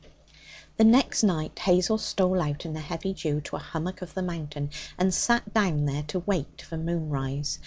[0.77, 4.23] The next night Hazel stole out in the heavy dew to a hummock of the
[4.23, 7.59] mountain, and sat down there to wait for moonrise.